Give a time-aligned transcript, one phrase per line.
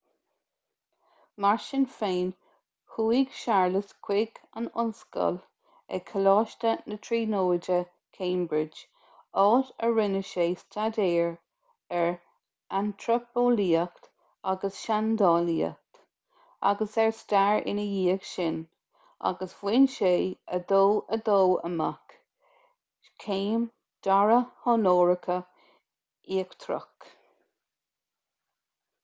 [1.43, 2.29] mar sin féin
[2.93, 5.35] chuaigh séarlas chuig an ollscoil
[5.97, 7.77] ag coláiste na tríonóide
[8.19, 8.79] cambridge
[9.43, 11.29] áit a rinne sé staidéir
[11.99, 12.09] ar
[12.79, 14.09] antraipeolaíocht
[14.53, 16.01] agus seandálaíocht
[16.71, 18.59] agus ar stair ina dhiaidh sin
[19.33, 20.11] agus bhain sé
[20.75, 21.39] 2:2
[21.71, 22.17] amach
[23.27, 23.69] céim
[24.09, 25.39] dara honóracha
[26.39, 27.13] íochtarach